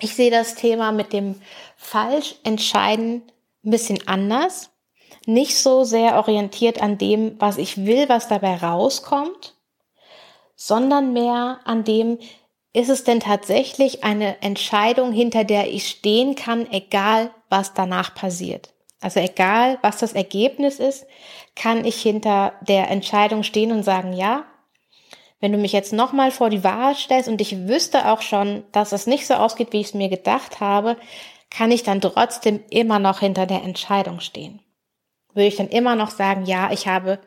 Ich 0.00 0.14
sehe 0.14 0.30
das 0.30 0.54
Thema 0.54 0.92
mit 0.92 1.12
dem 1.12 1.40
falsch 1.76 2.36
entscheiden 2.44 3.22
ein 3.64 3.70
bisschen 3.70 4.06
anders, 4.06 4.70
nicht 5.26 5.58
so 5.58 5.84
sehr 5.84 6.16
orientiert 6.16 6.80
an 6.80 6.98
dem, 6.98 7.38
was 7.40 7.58
ich 7.58 7.84
will, 7.84 8.08
was 8.08 8.28
dabei 8.28 8.56
rauskommt, 8.56 9.54
sondern 10.54 11.12
mehr 11.12 11.60
an 11.64 11.84
dem, 11.84 12.18
ist 12.72 12.88
es 12.88 13.04
denn 13.04 13.20
tatsächlich 13.20 14.04
eine 14.04 14.40
Entscheidung, 14.42 15.12
hinter 15.12 15.44
der 15.44 15.72
ich 15.72 15.88
stehen 15.88 16.34
kann, 16.34 16.70
egal 16.70 17.30
was 17.48 17.74
danach 17.74 18.14
passiert. 18.14 18.72
Also 19.00 19.20
egal, 19.20 19.78
was 19.82 19.98
das 19.98 20.12
Ergebnis 20.12 20.78
ist, 20.78 21.06
kann 21.54 21.84
ich 21.84 22.00
hinter 22.00 22.54
der 22.60 22.90
Entscheidung 22.90 23.42
stehen 23.42 23.72
und 23.72 23.82
sagen, 23.82 24.12
ja, 24.12 24.44
wenn 25.40 25.52
du 25.52 25.58
mich 25.58 25.72
jetzt 25.72 25.92
nochmal 25.92 26.30
vor 26.30 26.50
die 26.50 26.64
Wahl 26.64 26.94
stellst 26.94 27.28
und 27.28 27.40
ich 27.40 27.68
wüsste 27.68 28.10
auch 28.10 28.22
schon, 28.22 28.64
dass 28.72 28.92
es 28.92 29.06
nicht 29.06 29.26
so 29.26 29.34
ausgeht, 29.34 29.72
wie 29.72 29.80
ich 29.80 29.88
es 29.88 29.94
mir 29.94 30.08
gedacht 30.08 30.60
habe, 30.60 30.96
kann 31.50 31.70
ich 31.70 31.82
dann 31.82 32.00
trotzdem 32.00 32.60
immer 32.70 32.98
noch 32.98 33.20
hinter 33.20 33.46
der 33.46 33.62
Entscheidung 33.62 34.20
stehen. 34.20 34.60
Würde 35.32 35.48
ich 35.48 35.56
dann 35.56 35.68
immer 35.68 35.94
noch 35.94 36.10
sagen, 36.10 36.44
ja, 36.44 36.72
ich 36.72 36.88
habe 36.88 37.20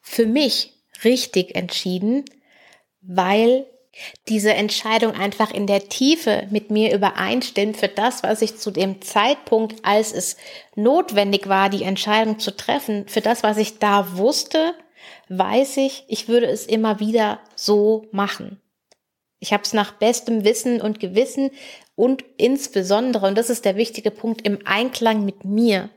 für 0.00 0.26
mich 0.26 0.74
richtig 1.04 1.54
entschieden, 1.56 2.24
weil 3.00 3.66
diese 4.28 4.52
Entscheidung 4.52 5.12
einfach 5.12 5.50
in 5.52 5.66
der 5.66 5.88
Tiefe 5.88 6.46
mit 6.50 6.70
mir 6.70 6.94
übereinstimmt 6.94 7.78
für 7.78 7.88
das, 7.88 8.22
was 8.22 8.42
ich 8.42 8.58
zu 8.58 8.70
dem 8.70 9.00
Zeitpunkt, 9.00 9.84
als 9.84 10.12
es 10.12 10.36
notwendig 10.74 11.48
war, 11.48 11.70
die 11.70 11.82
Entscheidung 11.82 12.38
zu 12.38 12.54
treffen, 12.54 13.08
für 13.08 13.22
das, 13.22 13.42
was 13.42 13.56
ich 13.56 13.78
da 13.78 14.18
wusste, 14.18 14.74
weiß 15.28 15.78
ich, 15.78 16.04
ich 16.08 16.28
würde 16.28 16.46
es 16.46 16.66
immer 16.66 17.00
wieder 17.00 17.40
so 17.54 18.06
machen. 18.12 18.60
Ich 19.38 19.52
habe 19.52 19.62
es 19.62 19.72
nach 19.72 19.92
bestem 19.92 20.44
Wissen 20.44 20.80
und 20.80 21.00
Gewissen 21.00 21.50
und 21.94 22.24
insbesondere, 22.36 23.26
und 23.26 23.36
das 23.36 23.50
ist 23.50 23.64
der 23.64 23.76
wichtige 23.76 24.10
Punkt, 24.10 24.46
im 24.46 24.58
Einklang 24.66 25.24
mit 25.24 25.44
mir 25.44 25.90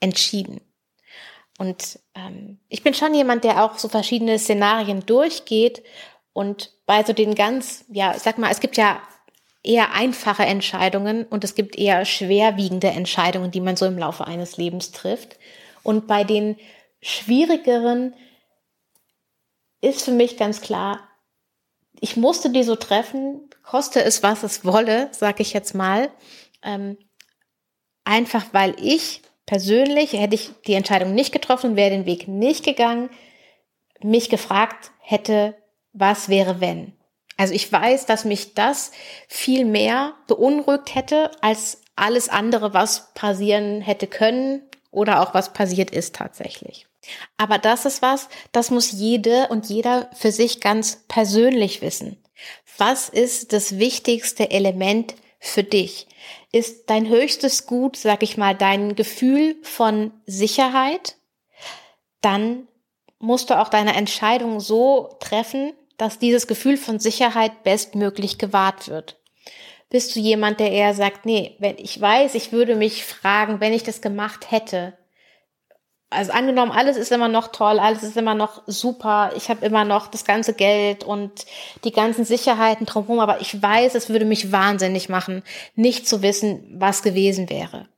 entschieden. 0.00 0.60
Und 1.58 2.00
ähm, 2.14 2.58
ich 2.68 2.82
bin 2.82 2.94
schon 2.94 3.14
jemand, 3.14 3.44
der 3.44 3.64
auch 3.64 3.78
so 3.78 3.88
verschiedene 3.88 4.38
Szenarien 4.38 5.06
durchgeht 5.06 5.82
und 6.32 6.72
bei 6.84 7.04
so 7.04 7.12
den 7.12 7.34
ganz, 7.34 7.84
ja, 7.88 8.14
sag 8.18 8.38
mal, 8.38 8.50
es 8.50 8.60
gibt 8.60 8.76
ja 8.76 9.00
eher 9.62 9.94
einfache 9.94 10.44
Entscheidungen 10.44 11.24
und 11.24 11.42
es 11.44 11.54
gibt 11.54 11.78
eher 11.78 12.04
schwerwiegende 12.04 12.88
Entscheidungen, 12.88 13.50
die 13.50 13.60
man 13.60 13.76
so 13.76 13.86
im 13.86 13.98
Laufe 13.98 14.26
eines 14.26 14.56
Lebens 14.56 14.92
trifft. 14.92 15.38
Und 15.82 16.06
bei 16.06 16.24
den 16.24 16.56
schwierigeren 17.00 18.14
ist 19.84 20.02
für 20.02 20.12
mich 20.12 20.36
ganz 20.36 20.60
klar, 20.60 21.00
ich 22.00 22.16
musste 22.16 22.50
die 22.50 22.64
so 22.64 22.76
treffen, 22.76 23.48
koste 23.62 24.02
es, 24.02 24.22
was 24.22 24.42
es 24.42 24.64
wolle, 24.64 25.08
sag 25.12 25.40
ich 25.40 25.52
jetzt 25.52 25.74
mal. 25.74 26.10
Ähm, 26.62 26.98
einfach 28.04 28.46
weil 28.52 28.74
ich 28.78 29.22
persönlich, 29.46 30.12
hätte 30.12 30.34
ich 30.34 30.50
die 30.66 30.74
Entscheidung 30.74 31.14
nicht 31.14 31.32
getroffen 31.32 31.76
wäre 31.76 31.90
den 31.90 32.06
Weg 32.06 32.28
nicht 32.28 32.64
gegangen, 32.64 33.10
mich 34.02 34.28
gefragt 34.28 34.90
hätte, 34.98 35.54
was 35.92 36.28
wäre 36.28 36.60
wenn? 36.60 36.92
Also 37.36 37.54
ich 37.54 37.70
weiß, 37.70 38.06
dass 38.06 38.24
mich 38.24 38.54
das 38.54 38.92
viel 39.28 39.64
mehr 39.64 40.14
beunruhigt 40.26 40.94
hätte 40.94 41.30
als 41.40 41.82
alles 41.96 42.28
andere, 42.28 42.74
was 42.74 43.12
passieren 43.14 43.80
hätte 43.80 44.06
können 44.06 44.62
oder 44.90 45.20
auch 45.20 45.34
was 45.34 45.52
passiert 45.52 45.90
ist 45.90 46.14
tatsächlich. 46.14 46.86
Aber 47.36 47.58
das 47.58 47.84
ist 47.84 48.02
was, 48.02 48.28
das 48.52 48.70
muss 48.70 48.92
jede 48.92 49.48
und 49.48 49.66
jeder 49.66 50.10
für 50.14 50.32
sich 50.32 50.60
ganz 50.60 51.04
persönlich 51.08 51.82
wissen. 51.82 52.22
Was 52.78 53.08
ist 53.08 53.52
das 53.52 53.78
wichtigste 53.78 54.50
Element 54.50 55.14
für 55.38 55.62
dich? 55.62 56.06
Ist 56.52 56.90
dein 56.90 57.08
höchstes 57.08 57.66
Gut, 57.66 57.96
sag 57.96 58.22
ich 58.22 58.36
mal, 58.36 58.54
dein 58.54 58.96
Gefühl 58.96 59.56
von 59.62 60.12
Sicherheit? 60.26 61.16
Dann 62.20 62.68
musst 63.18 63.50
du 63.50 63.60
auch 63.60 63.68
deine 63.68 63.94
Entscheidung 63.94 64.60
so 64.60 65.16
treffen, 65.20 65.72
dass 65.96 66.18
dieses 66.18 66.46
Gefühl 66.46 66.76
von 66.76 66.98
Sicherheit 66.98 67.62
bestmöglich 67.62 68.38
gewahrt 68.38 68.88
wird. 68.88 69.20
Bist 69.90 70.16
du 70.16 70.20
jemand, 70.20 70.58
der 70.60 70.72
eher 70.72 70.94
sagt, 70.94 71.24
nee, 71.24 71.56
wenn 71.60 71.78
ich 71.78 72.00
weiß, 72.00 72.34
ich 72.34 72.50
würde 72.50 72.74
mich 72.74 73.04
fragen, 73.04 73.60
wenn 73.60 73.72
ich 73.72 73.84
das 73.84 74.00
gemacht 74.00 74.50
hätte, 74.50 74.96
also 76.14 76.32
angenommen, 76.32 76.72
alles 76.72 76.96
ist 76.96 77.12
immer 77.12 77.28
noch 77.28 77.48
toll, 77.48 77.78
alles 77.78 78.02
ist 78.02 78.16
immer 78.16 78.34
noch 78.34 78.62
super, 78.66 79.32
ich 79.36 79.48
habe 79.48 79.64
immer 79.64 79.84
noch 79.84 80.06
das 80.06 80.24
ganze 80.24 80.54
Geld 80.54 81.04
und 81.04 81.46
die 81.84 81.92
ganzen 81.92 82.24
Sicherheiten 82.24 82.86
drumherum, 82.86 83.20
aber 83.20 83.40
ich 83.40 83.60
weiß, 83.60 83.94
es 83.94 84.08
würde 84.08 84.24
mich 84.24 84.52
wahnsinnig 84.52 85.08
machen, 85.08 85.42
nicht 85.74 86.08
zu 86.08 86.22
wissen, 86.22 86.76
was 86.78 87.02
gewesen 87.02 87.50
wäre. 87.50 87.88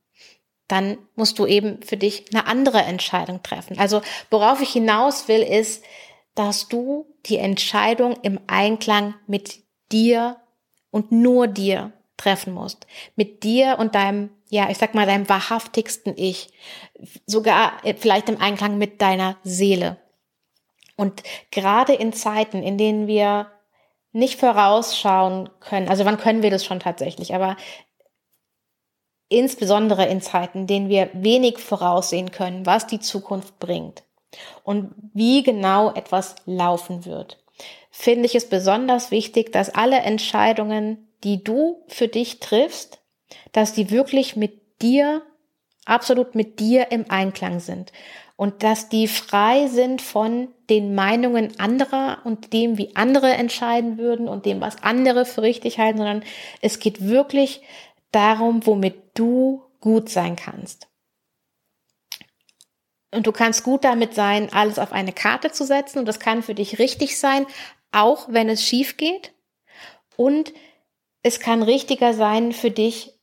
Dann 0.67 0.97
musst 1.15 1.39
du 1.39 1.45
eben 1.45 1.81
für 1.81 1.97
dich 1.97 2.25
eine 2.33 2.47
andere 2.47 2.79
Entscheidung 2.79 3.41
treffen. 3.41 3.79
Also 3.79 4.01
worauf 4.29 4.61
ich 4.61 4.69
hinaus 4.69 5.27
will, 5.27 5.41
ist, 5.41 5.83
dass 6.35 6.67
du 6.67 7.05
die 7.25 7.37
Entscheidung 7.37 8.17
im 8.21 8.39
Einklang 8.47 9.15
mit 9.27 9.61
dir 9.91 10.37
und 10.91 11.11
nur 11.11 11.47
dir 11.47 11.93
treffen 12.17 12.53
musst. 12.53 12.85
Mit 13.15 13.43
dir 13.43 13.77
und 13.79 13.95
deinem 13.95 14.29
ja, 14.49 14.69
ich 14.69 14.77
sag 14.77 14.95
mal, 14.95 15.05
deinem 15.05 15.27
wahrhaftigsten 15.29 16.13
Ich, 16.17 16.49
sogar 17.25 17.73
äh, 17.83 17.93
vielleicht 17.95 18.29
im 18.29 18.39
Einklang 18.39 18.77
mit 18.77 19.01
deiner 19.01 19.37
Seele. 19.43 19.97
Und 20.95 21.21
gerade 21.51 21.93
in 21.93 22.13
Zeiten, 22.13 22.63
in 22.63 22.77
denen 22.77 23.07
wir 23.07 23.51
nicht 24.11 24.39
vorausschauen 24.39 25.49
können, 25.59 25.89
also 25.89 26.05
wann 26.05 26.17
können 26.17 26.41
wir 26.41 26.49
das 26.49 26.65
schon 26.65 26.79
tatsächlich, 26.79 27.35
aber 27.35 27.55
insbesondere 29.29 30.07
in 30.07 30.21
Zeiten, 30.21 30.59
in 30.59 30.67
denen 30.67 30.89
wir 30.89 31.09
wenig 31.13 31.59
voraussehen 31.59 32.31
können, 32.31 32.65
was 32.65 32.87
die 32.87 32.99
Zukunft 32.99 33.59
bringt 33.59 34.03
und 34.63 34.93
wie 35.13 35.43
genau 35.43 35.91
etwas 35.93 36.35
laufen 36.45 37.05
wird, 37.05 37.37
finde 37.91 38.25
ich 38.25 38.35
es 38.35 38.49
besonders 38.49 39.11
wichtig, 39.11 39.51
dass 39.51 39.69
alle 39.69 39.97
Entscheidungen, 39.99 41.09
die 41.23 41.43
du 41.43 41.83
für 41.87 42.07
dich 42.07 42.39
triffst, 42.39 42.99
dass 43.51 43.73
die 43.73 43.91
wirklich 43.91 44.35
mit 44.35 44.81
dir, 44.81 45.23
absolut 45.85 46.35
mit 46.35 46.59
dir 46.59 46.91
im 46.91 47.09
Einklang 47.09 47.59
sind 47.59 47.91
und 48.37 48.61
dass 48.63 48.87
die 48.87 49.07
frei 49.07 49.67
sind 49.67 50.01
von 50.01 50.49
den 50.69 50.93
Meinungen 50.93 51.59
anderer 51.59 52.19
und 52.23 52.53
dem, 52.53 52.77
wie 52.77 52.95
andere 52.95 53.33
entscheiden 53.33 53.97
würden 53.97 54.27
und 54.29 54.45
dem, 54.45 54.61
was 54.61 54.83
andere 54.83 55.25
für 55.25 55.41
richtig 55.41 55.79
halten, 55.79 55.97
sondern 55.97 56.23
es 56.61 56.79
geht 56.79 57.07
wirklich 57.07 57.61
darum, 58.11 58.65
womit 58.65 58.95
du 59.15 59.63
gut 59.79 60.09
sein 60.09 60.35
kannst. 60.35 60.87
Und 63.11 63.25
du 63.25 63.31
kannst 63.31 63.63
gut 63.63 63.83
damit 63.83 64.13
sein, 64.13 64.53
alles 64.53 64.77
auf 64.77 64.91
eine 64.91 65.13
Karte 65.13 65.51
zu 65.51 65.65
setzen 65.65 65.99
und 65.99 66.05
das 66.05 66.19
kann 66.19 66.43
für 66.43 66.53
dich 66.53 66.77
richtig 66.77 67.17
sein, 67.17 67.47
auch 67.91 68.27
wenn 68.29 68.49
es 68.49 68.63
schief 68.63 68.97
geht. 68.97 69.33
Und 70.15 70.53
es 71.23 71.39
kann 71.39 71.63
richtiger 71.63 72.13
sein 72.13 72.51
für 72.51 72.69
dich, 72.69 73.16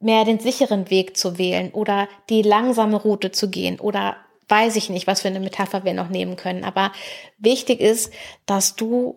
mehr 0.00 0.24
den 0.24 0.40
sicheren 0.40 0.90
Weg 0.90 1.16
zu 1.16 1.38
wählen 1.38 1.70
oder 1.70 2.08
die 2.28 2.42
langsame 2.42 2.96
Route 2.96 3.30
zu 3.30 3.50
gehen 3.50 3.78
oder 3.78 4.16
weiß 4.48 4.76
ich 4.76 4.90
nicht, 4.90 5.06
was 5.06 5.22
für 5.22 5.28
eine 5.28 5.40
Metapher 5.40 5.84
wir 5.84 5.94
noch 5.94 6.08
nehmen 6.08 6.36
können. 6.36 6.64
Aber 6.64 6.92
wichtig 7.38 7.80
ist, 7.80 8.12
dass 8.46 8.74
du 8.74 9.16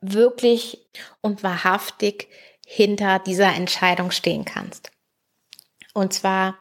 wirklich 0.00 0.84
und 1.20 1.42
wahrhaftig 1.42 2.28
hinter 2.66 3.18
dieser 3.20 3.54
Entscheidung 3.54 4.10
stehen 4.10 4.44
kannst. 4.44 4.90
Und 5.94 6.12
zwar 6.12 6.56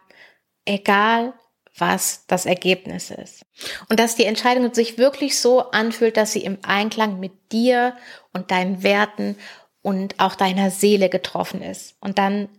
egal, 0.65 1.33
was 1.77 2.25
das 2.27 2.45
Ergebnis 2.45 3.11
ist. 3.11 3.45
Und 3.89 3.99
dass 3.99 4.15
die 4.15 4.25
Entscheidung 4.25 4.73
sich 4.73 4.97
wirklich 4.97 5.39
so 5.39 5.71
anfühlt, 5.71 6.17
dass 6.17 6.33
sie 6.33 6.43
im 6.43 6.59
Einklang 6.63 7.19
mit 7.19 7.51
dir 7.51 7.95
und 8.33 8.51
deinen 8.51 8.83
Werten 8.83 9.37
und 9.81 10.19
auch 10.19 10.35
deiner 10.35 10.69
Seele 10.69 11.09
getroffen 11.09 11.61
ist. 11.61 11.95
Und 12.01 12.17
dann 12.17 12.49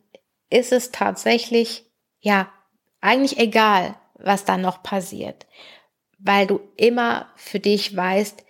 ist 0.53 0.73
es 0.73 0.93
tatsächlich, 0.93 1.85
ja, 2.21 2.51
eigentlich 3.01 3.39
egal, 3.39 3.97
was 4.15 4.45
da 4.45 4.57
noch 4.57 4.83
passiert, 4.83 5.47
weil 6.19 6.47
du 6.47 6.61
immer 6.77 7.29
für 7.37 7.59
dich 7.59 7.97
weißt, 7.97 8.45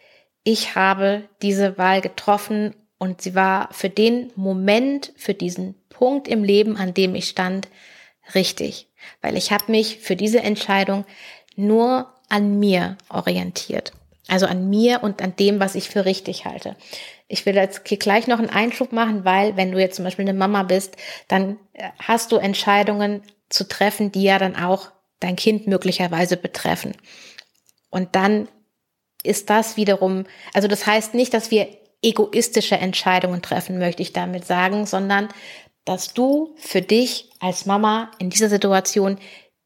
ich 0.45 0.75
habe 0.75 1.29
diese 1.41 1.79
Wahl 1.79 2.01
getroffen 2.01 2.75
und 2.99 3.23
sie 3.23 3.35
war 3.35 3.73
für 3.73 3.89
den 3.89 4.31
Moment, 4.37 5.13
für 5.17 5.35
diesen 5.35 5.75
Punkt 5.89 6.29
im 6.29 6.45
Leben, 6.45 6.77
an 6.77 6.95
dem 6.95 7.15
ich 7.15 7.29
stand, 7.29 7.69
richtig, 8.35 8.89
weil 9.21 9.37
ich 9.37 9.53
habe 9.53 9.71
mich 9.71 9.99
für 9.99 10.17
diese 10.17 10.43
Entscheidung 10.43 11.05
nur 11.57 12.13
an 12.29 12.59
mir 12.59 12.97
orientiert. 13.09 13.93
Also 14.29 14.47
an 14.47 14.71
mir 14.71 15.03
und 15.03 15.21
an 15.21 15.37
dem, 15.37 15.61
was 15.61 15.75
ich 15.75 15.89
für 15.89 16.05
richtig 16.05 16.45
halte. 16.45 16.77
Ich 17.33 17.47
will 17.47 17.55
jetzt 17.55 17.85
gleich 17.87 18.27
noch 18.27 18.39
einen 18.39 18.51
Einschub 18.51 18.93
machen, 18.93 19.25
weil 19.25 19.57
wenn 19.57 19.73
du 19.73 19.79
jetzt 19.79 19.97
zum 19.97 20.05
Beispiel 20.05 20.29
eine 20.29 20.39
Mama 20.39 20.65
bist, 20.65 20.97
dann 21.29 21.59
äh, 21.73 21.89
hast 21.99 22.31
du 22.31 22.37
Entscheidungen 22.37 23.23
zu 23.49 23.67
treffen, 23.67 24.13
die 24.13 24.25
ja 24.25 24.39
dann 24.39 24.55
auch 24.55 24.91
dein 25.19 25.35
Kind 25.35 25.67
möglicherweise 25.67 26.37
betreffen. 26.37 26.95
Und 27.89 28.17
dann 28.17 28.49
ist 29.23 29.49
das 29.49 29.79
wiederum, 29.79 30.25
also 30.53 30.69
das 30.69 30.87
heißt 30.87 31.15
nicht, 31.15 31.33
dass 31.33 31.51
wir 31.51 31.69
egoistische 32.03 32.77
Entscheidungen 32.77 33.41
treffen, 33.41 33.79
möchte 33.79 34.03
ich 34.03 34.13
damit 34.13 34.45
sagen, 34.45 34.85
sondern 34.85 35.29
dass 35.87 36.13
du 36.13 36.55
für 36.59 36.83
dich 36.83 37.31
als 37.41 37.65
Mama 37.65 38.11
in 38.19 38.29
dieser 38.29 38.51
Situation 38.51 39.19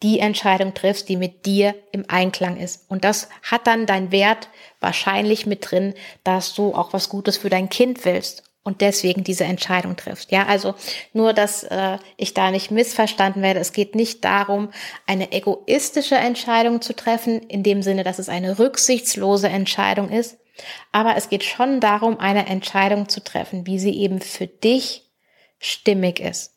die 0.02 0.18
Entscheidung 0.20 0.74
triffst, 0.74 1.08
die 1.08 1.16
mit 1.16 1.46
dir 1.46 1.74
im 1.92 2.04
Einklang 2.08 2.58
ist. 2.58 2.84
Und 2.88 3.04
das 3.04 3.28
hat 3.42 3.66
dann 3.66 3.86
dein 3.86 4.12
Wert 4.12 4.48
wahrscheinlich 4.80 5.46
mit 5.46 5.70
drin, 5.70 5.94
dass 6.22 6.54
du 6.54 6.74
auch 6.74 6.92
was 6.92 7.08
Gutes 7.08 7.38
für 7.38 7.48
dein 7.48 7.68
Kind 7.68 8.04
willst 8.04 8.44
und 8.66 8.80
deswegen 8.80 9.22
diese 9.22 9.44
Entscheidung 9.44 9.96
triffst. 9.96 10.32
Ja, 10.32 10.46
also 10.46 10.74
nur, 11.12 11.32
dass 11.32 11.62
äh, 11.62 11.98
ich 12.16 12.34
da 12.34 12.50
nicht 12.50 12.72
missverstanden 12.72 13.40
werde. 13.40 13.60
Es 13.60 13.72
geht 13.72 13.94
nicht 13.94 14.24
darum, 14.24 14.70
eine 15.06 15.30
egoistische 15.30 16.16
Entscheidung 16.16 16.82
zu 16.82 16.94
treffen, 16.94 17.40
in 17.42 17.62
dem 17.62 17.82
Sinne, 17.82 18.02
dass 18.02 18.18
es 18.18 18.28
eine 18.28 18.58
rücksichtslose 18.58 19.48
Entscheidung 19.48 20.10
ist. 20.10 20.38
Aber 20.90 21.16
es 21.16 21.28
geht 21.28 21.44
schon 21.44 21.80
darum, 21.80 22.18
eine 22.18 22.46
Entscheidung 22.46 23.08
zu 23.08 23.22
treffen, 23.22 23.66
wie 23.66 23.78
sie 23.78 23.96
eben 23.96 24.20
für 24.20 24.48
dich 24.48 25.12
stimmig 25.60 26.18
ist. 26.18 26.55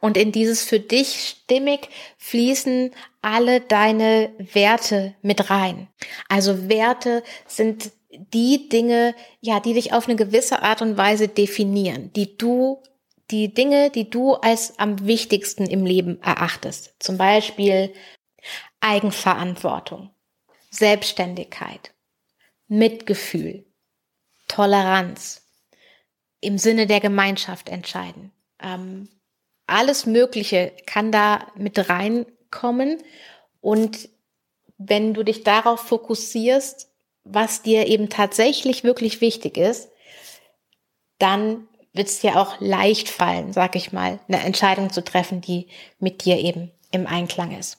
Und 0.00 0.16
in 0.16 0.32
dieses 0.32 0.64
für 0.64 0.80
dich 0.80 1.28
stimmig 1.28 1.88
fließen 2.18 2.90
alle 3.22 3.60
deine 3.60 4.32
Werte 4.38 5.14
mit 5.22 5.50
rein. 5.50 5.88
Also 6.28 6.68
Werte 6.68 7.22
sind 7.46 7.90
die 8.10 8.68
Dinge, 8.68 9.14
ja, 9.40 9.60
die 9.60 9.74
dich 9.74 9.92
auf 9.92 10.08
eine 10.08 10.16
gewisse 10.16 10.62
Art 10.62 10.82
und 10.82 10.96
Weise 10.96 11.28
definieren, 11.28 12.12
die 12.14 12.36
du, 12.36 12.82
die 13.30 13.52
Dinge, 13.52 13.90
die 13.90 14.08
du 14.08 14.34
als 14.34 14.78
am 14.78 15.06
wichtigsten 15.06 15.66
im 15.66 15.84
Leben 15.84 16.20
erachtest. 16.22 16.94
Zum 16.98 17.18
Beispiel 17.18 17.92
Eigenverantwortung, 18.80 20.10
Selbstständigkeit, 20.70 21.92
Mitgefühl, 22.68 23.66
Toleranz, 24.48 25.44
im 26.40 26.56
Sinne 26.56 26.86
der 26.86 27.00
Gemeinschaft 27.00 27.68
entscheiden. 27.68 28.32
Ähm, 28.62 29.08
alles 29.68 30.06
Mögliche 30.06 30.72
kann 30.86 31.12
da 31.12 31.46
mit 31.54 31.88
reinkommen 31.88 32.98
und 33.60 34.08
wenn 34.78 35.12
du 35.14 35.24
dich 35.24 35.42
darauf 35.42 35.80
fokussierst, 35.80 36.90
was 37.24 37.62
dir 37.62 37.86
eben 37.86 38.08
tatsächlich 38.08 38.84
wirklich 38.84 39.20
wichtig 39.20 39.56
ist, 39.56 39.90
dann 41.18 41.68
wird 41.92 42.08
es 42.08 42.20
dir 42.20 42.36
auch 42.36 42.60
leicht 42.60 43.08
fallen, 43.08 43.52
sag 43.52 43.74
ich 43.76 43.92
mal, 43.92 44.20
eine 44.28 44.42
Entscheidung 44.44 44.92
zu 44.92 45.02
treffen, 45.02 45.40
die 45.40 45.66
mit 45.98 46.24
dir 46.24 46.38
eben 46.38 46.70
im 46.92 47.06
Einklang 47.06 47.56
ist. 47.58 47.78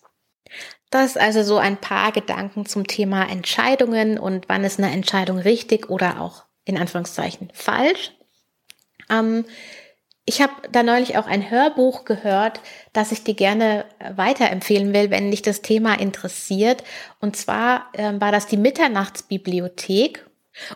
Das 0.90 1.18
also 1.18 1.44
so 1.44 1.58
ein 1.58 1.78
paar 1.78 2.12
Gedanken 2.12 2.66
zum 2.66 2.86
Thema 2.86 3.30
Entscheidungen 3.30 4.20
und 4.20 4.50
wann 4.50 4.64
ist 4.64 4.80
eine 4.80 4.92
Entscheidung 4.92 5.38
richtig 5.38 5.90
oder 5.90 6.22
auch 6.22 6.46
in 6.66 6.78
Anführungszeichen 6.78 7.50
falsch. 7.54 8.12
Ähm, 9.10 9.46
ich 10.30 10.44
habe 10.44 10.54
da 10.72 10.84
neulich 10.84 11.18
auch 11.18 11.26
ein 11.26 11.50
Hörbuch 11.50 12.06
gehört, 12.06 12.62
das 12.94 13.12
ich 13.12 13.24
dir 13.24 13.34
gerne 13.34 13.86
äh, 13.98 14.16
weiterempfehlen 14.16 14.94
will, 14.94 15.10
wenn 15.10 15.32
dich 15.32 15.42
das 15.42 15.64
Thema 15.64 16.00
interessiert. 16.00 16.84
Und 17.20 17.36
zwar 17.36 17.88
äh, 17.94 18.14
war 18.22 18.32
das 18.32 18.46
die 18.46 18.58
Mitternachtsbibliothek. 18.58 20.30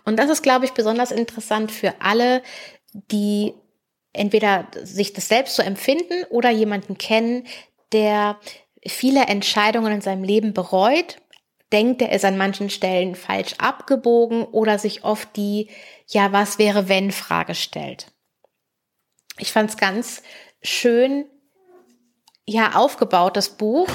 Und 0.06 0.18
das 0.18 0.32
ist, 0.32 0.42
glaube 0.42 0.66
ich, 0.66 0.72
besonders 0.72 1.12
interessant 1.12 1.72
für 1.72 1.94
alle, 2.00 2.42
die 2.94 3.54
entweder 4.12 4.70
sich 4.82 5.14
das 5.14 5.28
selbst 5.28 5.56
so 5.56 5.62
empfinden 5.62 6.24
oder 6.32 6.50
jemanden 6.50 6.98
kennen, 6.98 7.46
der 7.92 8.40
viele 8.88 9.26
Entscheidungen 9.26 9.94
in 9.94 10.02
seinem 10.02 10.24
Leben 10.24 10.54
bereut, 10.56 11.18
denkt, 11.72 12.02
er 12.02 12.12
ist 12.12 12.26
an 12.26 12.38
manchen 12.38 12.72
Stellen 12.72 13.14
falsch 13.14 13.54
abgebogen 13.60 14.46
oder 14.46 14.80
sich 14.80 15.04
oft 15.04 15.36
die, 15.36 15.70
ja, 16.08 16.32
was 16.32 16.58
wäre 16.58 16.90
wenn 16.90 17.12
Frage 17.12 17.54
stellt 17.54 18.13
ich 19.38 19.52
fand 19.52 19.70
es 19.70 19.78
ganz 19.78 20.24
schön, 20.62 21.26
ja, 22.46 22.76
aufgebaut, 22.76 23.38
das 23.38 23.50
Buch. 23.50 23.88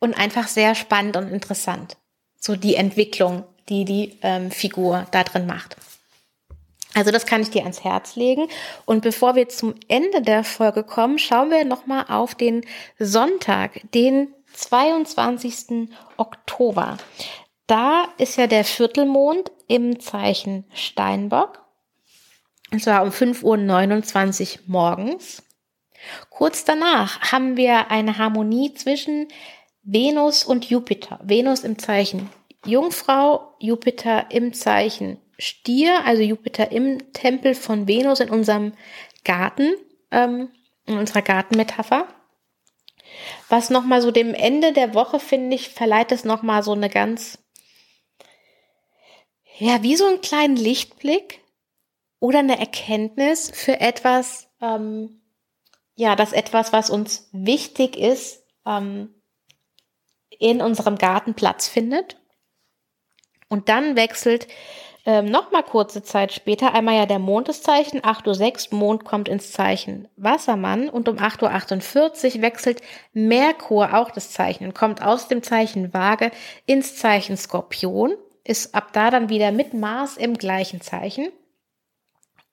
Und 0.00 0.14
einfach 0.14 0.48
sehr 0.48 0.74
spannend 0.74 1.16
und 1.16 1.30
interessant. 1.30 1.96
So 2.40 2.56
die 2.56 2.74
Entwicklung, 2.74 3.44
die 3.68 3.84
die 3.84 4.18
ähm, 4.22 4.50
Figur 4.50 5.06
da 5.12 5.22
drin 5.22 5.46
macht. 5.46 5.76
Also 6.94 7.10
das 7.10 7.24
kann 7.24 7.40
ich 7.40 7.50
dir 7.50 7.62
ans 7.62 7.84
Herz 7.84 8.16
legen. 8.16 8.48
Und 8.84 9.02
bevor 9.02 9.34
wir 9.34 9.48
zum 9.48 9.74
Ende 9.88 10.20
der 10.20 10.44
Folge 10.44 10.82
kommen, 10.82 11.18
schauen 11.18 11.50
wir 11.50 11.64
nochmal 11.64 12.06
auf 12.08 12.34
den 12.34 12.66
Sonntag, 12.98 13.80
den 13.94 14.34
22. 14.54 15.88
Oktober. 16.16 16.98
Da 17.66 18.08
ist 18.18 18.36
ja 18.36 18.46
der 18.46 18.64
Viertelmond 18.64 19.50
im 19.68 20.00
Zeichen 20.00 20.64
Steinbock. 20.74 21.61
Und 22.72 22.82
zwar 22.82 23.02
um 23.02 23.10
5.29 23.10 24.54
Uhr 24.54 24.60
morgens. 24.66 25.42
Kurz 26.30 26.64
danach 26.64 27.32
haben 27.32 27.56
wir 27.56 27.90
eine 27.90 28.18
Harmonie 28.18 28.72
zwischen 28.74 29.28
Venus 29.82 30.42
und 30.42 30.68
Jupiter. 30.68 31.20
Venus 31.22 31.64
im 31.64 31.78
Zeichen 31.78 32.30
Jungfrau, 32.64 33.54
Jupiter 33.58 34.30
im 34.30 34.54
Zeichen 34.54 35.18
Stier, 35.38 36.04
also 36.04 36.22
Jupiter 36.22 36.72
im 36.72 37.12
Tempel 37.12 37.54
von 37.54 37.88
Venus 37.88 38.20
in 38.20 38.30
unserem 38.30 38.72
Garten, 39.24 39.74
ähm, 40.10 40.50
in 40.86 40.96
unserer 40.98 41.22
Gartenmetapher. 41.22 42.06
Was 43.48 43.68
nochmal 43.68 44.00
so 44.00 44.10
dem 44.10 44.34
Ende 44.34 44.72
der 44.72 44.94
Woche, 44.94 45.18
finde 45.20 45.56
ich, 45.56 45.68
verleiht 45.68 46.12
es 46.12 46.24
nochmal 46.24 46.62
so 46.62 46.72
eine 46.72 46.88
ganz, 46.88 47.38
ja, 49.58 49.82
wie 49.82 49.96
so 49.96 50.06
einen 50.06 50.20
kleinen 50.20 50.56
Lichtblick 50.56 51.40
oder 52.22 52.38
eine 52.38 52.56
Erkenntnis 52.56 53.50
für 53.52 53.80
etwas, 53.80 54.48
ähm, 54.60 55.20
ja, 55.96 56.14
das 56.14 56.32
etwas, 56.32 56.72
was 56.72 56.88
uns 56.88 57.28
wichtig 57.32 57.98
ist, 57.98 58.46
ähm, 58.64 59.12
in 60.38 60.62
unserem 60.62 60.98
Garten 60.98 61.34
Platz 61.34 61.66
findet. 61.66 62.16
Und 63.48 63.68
dann 63.68 63.96
wechselt 63.96 64.46
ähm, 65.04 65.24
noch 65.24 65.50
mal 65.50 65.64
kurze 65.64 66.04
Zeit 66.04 66.32
später 66.32 66.74
einmal 66.74 66.94
ja 66.94 67.06
der 67.06 67.18
Mondeszeichen, 67.18 68.02
8.06 68.02 68.70
Uhr, 68.70 68.78
Mond 68.78 69.04
kommt 69.04 69.28
ins 69.28 69.50
Zeichen 69.50 70.06
Wassermann. 70.14 70.88
Und 70.88 71.08
um 71.08 71.16
8.48 71.16 72.36
Uhr 72.36 72.42
wechselt 72.42 72.82
Merkur 73.12 73.94
auch 73.94 74.12
das 74.12 74.30
Zeichen 74.30 74.66
und 74.66 74.76
kommt 74.76 75.02
aus 75.02 75.26
dem 75.26 75.42
Zeichen 75.42 75.92
Waage 75.92 76.30
ins 76.66 76.94
Zeichen 76.94 77.36
Skorpion, 77.36 78.14
ist 78.44 78.76
ab 78.76 78.92
da 78.92 79.10
dann 79.10 79.28
wieder 79.28 79.50
mit 79.50 79.74
Mars 79.74 80.16
im 80.16 80.34
gleichen 80.34 80.80
Zeichen 80.80 81.28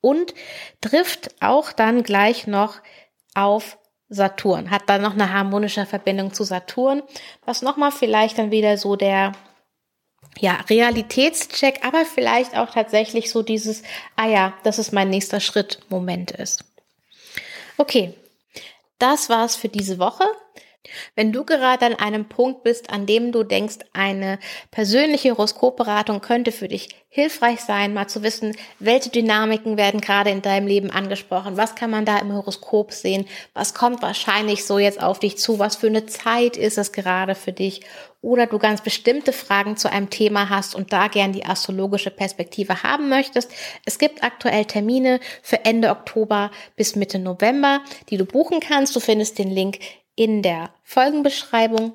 und 0.00 0.34
trifft 0.80 1.42
auch 1.42 1.72
dann 1.72 2.02
gleich 2.02 2.46
noch 2.46 2.76
auf 3.34 3.78
Saturn, 4.08 4.70
hat 4.70 4.82
dann 4.86 5.02
noch 5.02 5.12
eine 5.12 5.32
harmonische 5.32 5.86
Verbindung 5.86 6.32
zu 6.34 6.42
Saturn, 6.42 7.02
was 7.44 7.62
nochmal 7.62 7.92
vielleicht 7.92 8.38
dann 8.38 8.50
wieder 8.50 8.76
so 8.76 8.96
der 8.96 9.32
ja, 10.38 10.58
Realitätscheck, 10.68 11.84
aber 11.84 12.04
vielleicht 12.04 12.56
auch 12.56 12.70
tatsächlich 12.70 13.30
so 13.30 13.42
dieses, 13.42 13.82
ah 14.16 14.26
ja, 14.26 14.54
das 14.64 14.78
ist 14.78 14.92
mein 14.92 15.10
nächster 15.10 15.40
Schritt 15.40 15.80
Moment 15.88 16.30
ist. 16.32 16.64
Okay, 17.76 18.14
das 18.98 19.28
war's 19.28 19.56
für 19.56 19.68
diese 19.68 19.98
Woche. 19.98 20.24
Wenn 21.14 21.30
du 21.30 21.44
gerade 21.44 21.84
an 21.84 21.94
einem 21.94 22.28
Punkt 22.28 22.62
bist, 22.62 22.90
an 22.90 23.04
dem 23.04 23.32
du 23.32 23.42
denkst, 23.42 23.80
eine 23.92 24.38
persönliche 24.70 25.32
Horoskopberatung 25.32 26.22
könnte 26.22 26.52
für 26.52 26.68
dich 26.68 26.88
hilfreich 27.12 27.60
sein, 27.60 27.92
mal 27.92 28.06
zu 28.06 28.22
wissen, 28.22 28.56
welche 28.78 29.10
Dynamiken 29.10 29.76
werden 29.76 30.00
gerade 30.00 30.30
in 30.30 30.42
deinem 30.42 30.68
Leben 30.68 30.90
angesprochen, 30.90 31.56
was 31.56 31.74
kann 31.74 31.90
man 31.90 32.04
da 32.04 32.18
im 32.18 32.32
Horoskop 32.32 32.92
sehen, 32.92 33.26
was 33.52 33.74
kommt 33.74 34.00
wahrscheinlich 34.00 34.64
so 34.64 34.78
jetzt 34.78 35.02
auf 35.02 35.18
dich 35.18 35.36
zu, 35.36 35.58
was 35.58 35.76
für 35.76 35.88
eine 35.88 36.06
Zeit 36.06 36.56
ist 36.56 36.78
es 36.78 36.92
gerade 36.92 37.34
für 37.34 37.52
dich 37.52 37.82
oder 38.22 38.46
du 38.46 38.58
ganz 38.58 38.82
bestimmte 38.82 39.32
Fragen 39.32 39.76
zu 39.76 39.90
einem 39.90 40.08
Thema 40.08 40.50
hast 40.50 40.74
und 40.74 40.92
da 40.92 41.08
gern 41.08 41.32
die 41.32 41.44
astrologische 41.44 42.10
Perspektive 42.10 42.82
haben 42.82 43.08
möchtest. 43.08 43.50
Es 43.84 43.98
gibt 43.98 44.22
aktuell 44.22 44.66
Termine 44.66 45.20
für 45.42 45.64
Ende 45.64 45.90
Oktober 45.90 46.50
bis 46.76 46.96
Mitte 46.96 47.18
November, 47.18 47.80
die 48.08 48.18
du 48.18 48.24
buchen 48.24 48.60
kannst. 48.60 48.94
Du 48.94 49.00
findest 49.00 49.38
den 49.38 49.50
Link 49.50 49.78
in 50.20 50.42
der 50.42 50.68
Folgenbeschreibung. 50.82 51.94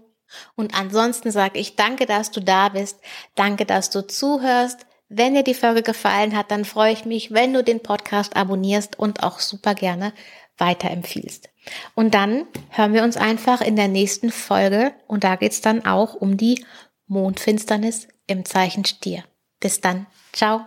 Und 0.56 0.74
ansonsten 0.74 1.30
sage 1.30 1.60
ich 1.60 1.76
danke, 1.76 2.08
dass 2.08 2.32
du 2.32 2.42
da 2.42 2.70
bist. 2.70 3.00
Danke, 3.36 3.66
dass 3.68 3.92
du 3.92 4.08
zuhörst. 4.08 4.88
Wenn 5.10 5.36
dir 5.36 5.44
die 5.44 5.54
Folge 5.54 5.84
gefallen 5.84 6.36
hat, 6.36 6.50
dann 6.50 6.66
freue 6.66 6.92
ich 6.92 7.06
mich, 7.06 7.32
wenn 7.32 7.54
du 7.54 7.64
den 7.64 7.84
Podcast 7.84 8.36
abonnierst 8.36 8.98
und 8.98 9.22
auch 9.22 9.40
super 9.40 9.76
gerne 9.76 10.12
weiterempfiehlst. 10.58 11.50
Und 11.94 12.16
dann 12.16 12.48
hören 12.70 12.96
wir 12.96 13.04
uns 13.04 13.16
einfach 13.16 13.62
in 13.62 13.76
der 13.76 13.90
nächsten 13.90 14.32
Folge 14.32 14.96
und 15.06 15.24
da 15.24 15.36
geht's 15.36 15.62
dann 15.62 15.86
auch 15.86 16.16
um 16.16 16.36
die 16.36 16.66
Mondfinsternis 17.06 18.08
im 18.26 18.44
Zeichen 18.44 18.86
Stier. 18.86 19.24
Bis 19.60 19.82
dann. 19.82 20.08
Ciao. 20.34 20.62